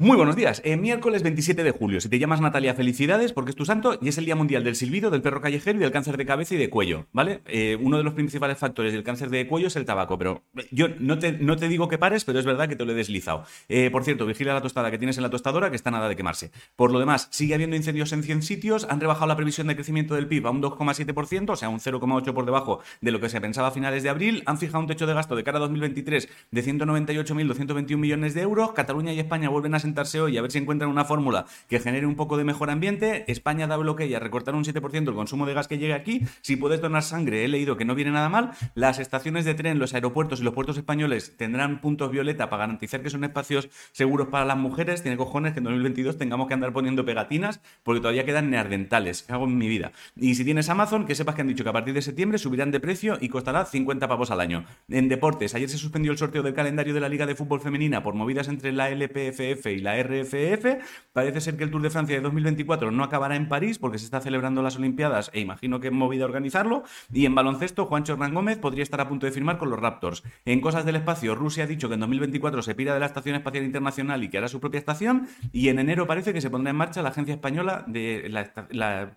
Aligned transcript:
Muy 0.00 0.16
buenos 0.16 0.36
días. 0.36 0.62
Eh, 0.64 0.76
miércoles 0.76 1.24
27 1.24 1.64
de 1.64 1.72
julio. 1.72 2.00
Si 2.00 2.08
te 2.08 2.20
llamas 2.20 2.40
Natalia, 2.40 2.72
felicidades 2.72 3.32
porque 3.32 3.50
es 3.50 3.56
tu 3.56 3.64
santo 3.64 3.98
y 4.00 4.08
es 4.08 4.16
el 4.16 4.26
Día 4.26 4.36
Mundial 4.36 4.62
del 4.62 4.76
Silbido, 4.76 5.10
del 5.10 5.22
Perro 5.22 5.40
Callejero 5.40 5.76
y 5.76 5.80
del 5.80 5.90
Cáncer 5.90 6.16
de 6.16 6.24
Cabeza 6.24 6.54
y 6.54 6.58
de 6.58 6.70
Cuello, 6.70 7.06
¿vale? 7.10 7.40
Eh, 7.46 7.76
uno 7.80 7.96
de 7.96 8.04
los 8.04 8.14
principales 8.14 8.58
factores 8.58 8.92
del 8.92 9.02
cáncer 9.02 9.28
de 9.28 9.48
cuello 9.48 9.66
es 9.66 9.74
el 9.74 9.84
tabaco, 9.84 10.16
pero 10.16 10.44
yo 10.70 10.86
no 11.00 11.18
te, 11.18 11.32
no 11.32 11.56
te 11.56 11.66
digo 11.66 11.88
que 11.88 11.98
pares, 11.98 12.24
pero 12.24 12.38
es 12.38 12.44
verdad 12.44 12.68
que 12.68 12.76
te 12.76 12.84
lo 12.84 12.92
he 12.92 12.94
deslizado. 12.94 13.42
Eh, 13.68 13.90
por 13.90 14.04
cierto, 14.04 14.24
vigila 14.24 14.54
la 14.54 14.60
tostada 14.60 14.92
que 14.92 14.98
tienes 14.98 15.16
en 15.16 15.24
la 15.24 15.30
tostadora 15.30 15.68
que 15.68 15.74
está 15.74 15.90
nada 15.90 16.08
de 16.08 16.14
quemarse. 16.14 16.52
Por 16.76 16.92
lo 16.92 17.00
demás, 17.00 17.26
sigue 17.32 17.54
habiendo 17.54 17.74
incendios 17.74 18.12
en 18.12 18.22
100 18.22 18.42
sitios, 18.42 18.86
han 18.88 19.00
rebajado 19.00 19.26
la 19.26 19.34
previsión 19.34 19.66
de 19.66 19.74
crecimiento 19.74 20.14
del 20.14 20.28
PIB 20.28 20.46
a 20.46 20.50
un 20.50 20.62
2,7%, 20.62 21.50
o 21.50 21.56
sea, 21.56 21.70
un 21.70 21.80
0,8% 21.80 22.34
por 22.34 22.44
debajo 22.44 22.78
de 23.00 23.10
lo 23.10 23.18
que 23.18 23.28
se 23.28 23.40
pensaba 23.40 23.68
a 23.68 23.72
finales 23.72 24.04
de 24.04 24.10
abril, 24.10 24.44
han 24.46 24.58
fijado 24.58 24.78
un 24.78 24.86
techo 24.86 25.08
de 25.08 25.14
gasto 25.14 25.34
de 25.34 25.42
cara 25.42 25.58
a 25.58 25.62
2023 25.62 26.28
de 26.52 26.64
198.221 26.64 27.96
millones 27.96 28.34
de 28.34 28.42
euros, 28.42 28.70
Cataluña 28.74 29.12
y 29.12 29.18
España 29.18 29.48
vuelven 29.48 29.74
a 29.74 29.80
sentarse 29.88 30.20
hoy 30.20 30.36
a 30.36 30.42
ver 30.42 30.50
si 30.50 30.58
encuentran 30.58 30.90
una 30.90 31.04
fórmula 31.04 31.46
que 31.68 31.80
genere 31.80 32.06
un 32.06 32.14
poco 32.14 32.36
de 32.36 32.44
mejor 32.44 32.70
ambiente. 32.70 33.24
España 33.30 33.66
da 33.66 33.76
bloqueo 33.76 34.16
a 34.16 34.20
recortar 34.20 34.54
un 34.54 34.64
7% 34.64 35.08
el 35.08 35.14
consumo 35.14 35.46
de 35.46 35.54
gas 35.54 35.66
que 35.66 35.78
llegue 35.78 35.94
aquí. 35.94 36.22
Si 36.42 36.56
puedes 36.56 36.80
donar 36.80 37.02
sangre, 37.02 37.44
he 37.44 37.48
leído 37.48 37.76
que 37.76 37.84
no 37.84 37.94
viene 37.94 38.10
nada 38.10 38.28
mal. 38.28 38.52
Las 38.74 38.98
estaciones 38.98 39.44
de 39.44 39.54
tren, 39.54 39.78
los 39.78 39.94
aeropuertos 39.94 40.40
y 40.40 40.44
los 40.44 40.54
puertos 40.54 40.76
españoles 40.76 41.36
tendrán 41.36 41.80
puntos 41.80 42.10
violeta 42.10 42.50
para 42.50 42.60
garantizar 42.60 43.02
que 43.02 43.10
son 43.10 43.24
espacios 43.24 43.68
seguros 43.92 44.28
para 44.28 44.44
las 44.44 44.56
mujeres. 44.56 45.02
Tiene 45.02 45.16
cojones 45.16 45.52
que 45.52 45.58
en 45.58 45.64
2022 45.64 46.18
tengamos 46.18 46.48
que 46.48 46.54
andar 46.54 46.72
poniendo 46.72 47.04
pegatinas 47.04 47.60
porque 47.82 48.00
todavía 48.00 48.24
quedan 48.24 48.50
neardentales. 48.50 49.22
¿Qué 49.22 49.32
hago 49.32 49.44
en 49.44 49.56
mi 49.56 49.68
vida? 49.68 49.92
Y 50.16 50.34
si 50.34 50.44
tienes 50.44 50.68
Amazon, 50.68 51.06
que 51.06 51.14
sepas 51.14 51.34
que 51.34 51.40
han 51.40 51.48
dicho 51.48 51.64
que 51.64 51.70
a 51.70 51.72
partir 51.72 51.94
de 51.94 52.02
septiembre 52.02 52.38
subirán 52.38 52.70
de 52.70 52.80
precio 52.80 53.18
y 53.20 53.28
costará 53.28 53.64
50 53.64 54.06
pavos 54.06 54.30
al 54.30 54.40
año. 54.40 54.64
En 54.88 55.08
deportes, 55.08 55.54
ayer 55.54 55.68
se 55.68 55.78
suspendió 55.78 56.12
el 56.12 56.18
sorteo 56.18 56.42
del 56.42 56.54
calendario 56.54 56.94
de 56.94 57.00
la 57.00 57.08
Liga 57.08 57.26
de 57.26 57.34
Fútbol 57.34 57.60
Femenina 57.60 58.02
por 58.02 58.14
movidas 58.14 58.48
entre 58.48 58.72
la 58.72 58.90
LPFF 58.90 59.66
y 59.66 59.77
la 59.80 60.00
RFF. 60.02 60.82
Parece 61.12 61.40
ser 61.40 61.56
que 61.56 61.64
el 61.64 61.70
Tour 61.70 61.82
de 61.82 61.90
Francia 61.90 62.16
de 62.16 62.22
2024 62.22 62.90
no 62.90 63.04
acabará 63.04 63.36
en 63.36 63.48
París 63.48 63.78
porque 63.78 63.98
se 63.98 64.04
está 64.04 64.20
celebrando 64.20 64.62
las 64.62 64.76
Olimpiadas 64.76 65.30
e 65.34 65.40
imagino 65.40 65.80
que 65.80 65.90
movida 65.90 66.24
a 66.24 66.26
organizarlo. 66.26 66.84
Y 67.12 67.26
en 67.26 67.34
baloncesto, 67.34 67.86
Juancho 67.86 68.14
Hernán 68.14 68.34
Gómez 68.34 68.58
podría 68.58 68.82
estar 68.82 69.00
a 69.00 69.08
punto 69.08 69.26
de 69.26 69.32
firmar 69.32 69.58
con 69.58 69.70
los 69.70 69.78
Raptors. 69.78 70.22
En 70.44 70.60
cosas 70.60 70.84
del 70.84 70.96
espacio, 70.96 71.34
Rusia 71.34 71.64
ha 71.64 71.66
dicho 71.66 71.88
que 71.88 71.94
en 71.94 72.00
2024 72.00 72.62
se 72.62 72.74
pira 72.74 72.94
de 72.94 73.00
la 73.00 73.06
Estación 73.06 73.36
Espacial 73.36 73.64
Internacional 73.64 74.22
y 74.22 74.28
que 74.28 74.38
hará 74.38 74.48
su 74.48 74.60
propia 74.60 74.78
estación. 74.78 75.28
Y 75.52 75.68
en 75.68 75.78
enero 75.78 76.06
parece 76.06 76.32
que 76.32 76.40
se 76.40 76.50
pondrá 76.50 76.70
en 76.70 76.76
marcha 76.76 77.02
la 77.02 77.10
Agencia 77.10 77.34
Española 77.34 77.84
de 77.86 78.28
la... 78.28 79.16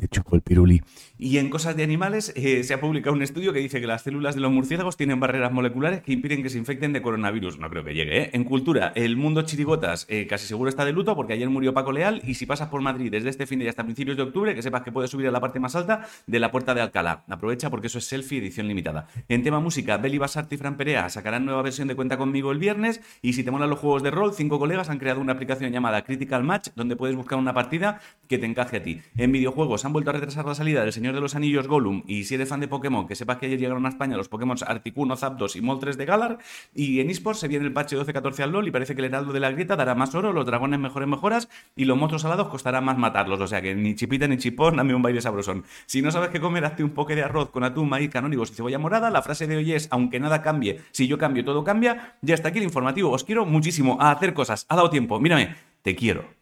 Te 0.00 0.08
chupo 0.08 0.34
el 0.34 0.40
piruli. 0.40 0.80
Y 1.18 1.36
en 1.36 1.50
cosas 1.50 1.76
de 1.76 1.82
animales 1.82 2.32
eh, 2.34 2.64
se 2.64 2.72
ha 2.72 2.80
publicado 2.80 3.14
un 3.14 3.20
estudio 3.20 3.52
que 3.52 3.58
dice 3.58 3.82
que 3.82 3.86
las 3.86 4.00
células 4.00 4.34
de 4.34 4.40
los 4.40 4.50
murciélagos 4.50 4.96
tienen 4.96 5.20
barreras 5.20 5.52
moleculares 5.52 6.00
que 6.00 6.12
impiden 6.14 6.42
que 6.42 6.48
se 6.48 6.56
infecten 6.56 6.94
de 6.94 7.02
coronavirus. 7.02 7.58
No 7.58 7.68
creo 7.68 7.84
que 7.84 7.92
llegue, 7.92 8.22
¿eh? 8.22 8.30
En 8.32 8.44
cultura, 8.44 8.94
el 8.94 9.18
mundo 9.18 9.42
chirigotas 9.42 10.06
eh, 10.08 10.26
casi 10.26 10.46
seguro 10.46 10.70
está 10.70 10.86
de 10.86 10.92
luto 10.92 11.14
porque 11.14 11.34
ayer 11.34 11.50
murió 11.50 11.74
Paco 11.74 11.92
Leal 11.92 12.22
y 12.24 12.32
si 12.32 12.46
pasas 12.46 12.68
por 12.68 12.80
Madrid 12.80 13.10
desde 13.10 13.28
este 13.28 13.46
fin 13.46 13.58
de 13.58 13.68
hasta 13.68 13.84
principios 13.84 14.16
de 14.16 14.22
octubre, 14.22 14.54
que 14.54 14.62
sepas 14.62 14.80
que 14.80 14.90
puedes 14.90 15.10
subir 15.10 15.28
a 15.28 15.30
la 15.30 15.38
parte 15.38 15.60
más 15.60 15.76
alta 15.76 16.06
de 16.26 16.40
la 16.40 16.50
Puerta 16.50 16.72
de 16.72 16.80
Alcalá. 16.80 17.24
Aprovecha 17.28 17.68
porque 17.68 17.88
eso 17.88 17.98
es 17.98 18.06
selfie 18.06 18.38
edición 18.38 18.68
limitada. 18.68 19.06
En 19.28 19.42
tema 19.42 19.60
música, 19.60 19.98
Beli 19.98 20.16
Basart 20.16 20.50
y 20.50 20.56
Fran 20.56 20.78
Perea 20.78 21.10
sacarán 21.10 21.44
nueva 21.44 21.60
versión 21.60 21.88
de 21.88 21.94
Cuenta 21.94 22.16
conmigo 22.16 22.52
el 22.52 22.58
viernes 22.58 23.02
y 23.20 23.34
si 23.34 23.44
te 23.44 23.50
molan 23.50 23.68
los 23.68 23.80
juegos 23.80 24.02
de 24.02 24.10
rol, 24.10 24.32
cinco 24.32 24.58
colegas 24.58 24.88
han 24.88 24.98
creado 24.98 25.20
una 25.20 25.34
aplicación 25.34 25.70
llamada 25.70 26.02
Critical 26.04 26.42
Match 26.42 26.68
donde 26.74 26.96
puedes 26.96 27.14
buscar 27.14 27.38
una 27.38 27.52
partida 27.52 28.00
que 28.26 28.38
te 28.38 28.46
encaje 28.46 28.78
a 28.78 28.82
ti. 28.82 29.02
En 29.18 29.32
videojuegos 29.32 29.84
han 29.90 29.92
vuelto 29.92 30.10
a 30.10 30.12
retrasar 30.12 30.46
la 30.46 30.54
salida 30.54 30.82
del 30.82 30.92
Señor 30.92 31.14
de 31.14 31.20
los 31.20 31.34
Anillos 31.34 31.66
Gollum 31.66 32.04
y 32.06 32.22
si 32.22 32.36
eres 32.36 32.48
fan 32.48 32.60
de 32.60 32.68
Pokémon, 32.68 33.08
que 33.08 33.16
sepas 33.16 33.38
que 33.38 33.46
ayer 33.46 33.58
llegaron 33.58 33.84
a 33.86 33.88
España 33.88 34.16
los 34.16 34.28
Pokémon 34.28 34.56
Articuno, 34.64 35.16
Zapdos 35.16 35.56
y 35.56 35.60
Moltres 35.60 35.96
de 35.96 36.06
Galar. 36.06 36.38
Y 36.72 37.00
en 37.00 37.10
eSports 37.10 37.40
se 37.40 37.48
viene 37.48 37.64
el 37.64 37.72
patch 37.72 37.94
12-14 37.94 38.44
al 38.44 38.52
LoL 38.52 38.68
y 38.68 38.70
parece 38.70 38.94
que 38.94 39.00
el 39.00 39.06
Heraldo 39.06 39.32
de 39.32 39.40
la 39.40 39.50
Grieta 39.50 39.74
dará 39.74 39.96
más 39.96 40.14
oro, 40.14 40.32
los 40.32 40.46
dragones 40.46 40.78
mejores 40.78 41.08
mejoras 41.08 41.48
y 41.74 41.86
los 41.86 41.98
monstruos 41.98 42.24
alados 42.24 42.48
costará 42.48 42.80
más 42.80 42.98
matarlos. 42.98 43.40
O 43.40 43.48
sea 43.48 43.60
que 43.60 43.74
ni 43.74 43.96
chipita 43.96 44.28
ni 44.28 44.36
chipón, 44.36 44.76
dame 44.76 44.94
un 44.94 45.02
baile 45.02 45.20
sabrosón. 45.20 45.64
Si 45.86 46.02
no 46.02 46.12
sabes 46.12 46.30
qué 46.30 46.40
comer, 46.40 46.64
hazte 46.64 46.84
un 46.84 46.90
poke 46.90 47.16
de 47.16 47.24
arroz 47.24 47.50
con 47.50 47.64
atún, 47.64 47.88
maíz, 47.88 48.10
canónigos 48.10 48.52
y 48.52 48.54
cebolla 48.54 48.78
morada. 48.78 49.10
La 49.10 49.22
frase 49.22 49.48
de 49.48 49.56
hoy 49.56 49.72
es, 49.72 49.88
aunque 49.90 50.20
nada 50.20 50.40
cambie, 50.40 50.80
si 50.92 51.08
yo 51.08 51.18
cambio, 51.18 51.44
todo 51.44 51.64
cambia. 51.64 52.16
Ya 52.22 52.34
está 52.34 52.50
aquí 52.50 52.58
el 52.58 52.64
informativo. 52.64 53.10
Os 53.10 53.24
quiero 53.24 53.44
muchísimo 53.44 53.98
a 54.00 54.12
hacer 54.12 54.34
cosas. 54.34 54.66
Ha 54.68 54.76
dado 54.76 54.88
tiempo. 54.88 55.18
Mírame, 55.18 55.56
te 55.82 55.96
quiero. 55.96 56.39